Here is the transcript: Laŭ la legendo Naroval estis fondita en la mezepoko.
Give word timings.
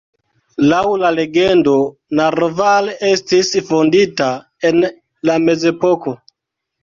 Laŭ 0.69 0.79
la 1.01 1.09
legendo 1.17 1.73
Naroval 2.19 2.89
estis 3.09 3.51
fondita 3.67 4.31
en 4.71 4.81
la 5.31 5.37
mezepoko. 5.47 6.15